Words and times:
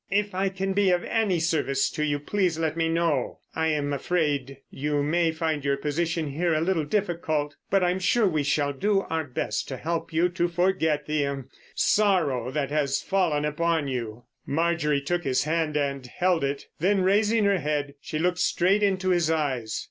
"If 0.09 0.33
I 0.33 0.49
can 0.49 0.73
be 0.73 0.89
of 0.89 1.03
any 1.03 1.39
service 1.39 1.87
to 1.91 2.03
you 2.03 2.17
please 2.17 2.57
let 2.57 2.75
me 2.75 2.89
know. 2.89 3.37
I'm 3.55 3.93
afraid 3.93 4.57
you 4.71 5.03
may 5.03 5.31
find 5.31 5.63
your 5.63 5.77
position 5.77 6.31
here 6.31 6.55
a 6.55 6.59
little 6.59 6.85
difficult—but 6.85 7.83
I'm 7.83 7.99
sure 7.99 8.27
we 8.27 8.41
shall 8.41 8.73
do 8.73 9.01
our 9.11 9.23
best 9.25 9.67
to 9.67 9.77
help 9.77 10.11
you 10.11 10.27
to 10.29 10.47
forget 10.47 11.05
the—er—the 11.05 11.45
sorrow 11.75 12.49
that 12.49 12.71
has 12.71 12.99
fallen 13.03 13.45
upon 13.45 13.87
you." 13.89 14.23
Marjorie 14.47 15.01
took 15.01 15.23
his 15.23 15.43
hand 15.43 15.77
and 15.77 16.03
held 16.07 16.43
it. 16.43 16.65
Then, 16.79 17.01
raising 17.03 17.45
her 17.45 17.59
head, 17.59 17.93
she 18.01 18.17
looked 18.17 18.39
straight 18.39 18.81
into 18.81 19.09
his 19.09 19.29
eyes. 19.29 19.79